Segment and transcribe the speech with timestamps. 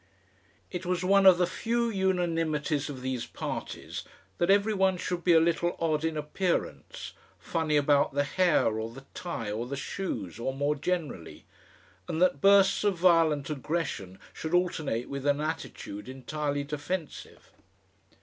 [0.71, 4.03] It was one of the few unanimities of these parties
[4.39, 8.89] that every one should be a little odd in appearance, funny about the hair or
[8.89, 11.45] the tie or the shoes or more generally,
[12.07, 17.51] and that bursts of violent aggression should alternate with an attitude entirely defensive.